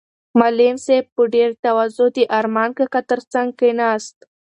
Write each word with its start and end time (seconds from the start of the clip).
معلم 0.39 0.75
صاحب 0.85 1.05
په 1.15 1.23
ډېرې 1.33 1.55
تواضع 1.63 2.07
د 2.15 2.17
ارمان 2.39 2.69
کاکا 2.77 3.01
تر 3.11 3.19
څنګ 3.31 3.47
کېناست. 3.59 4.17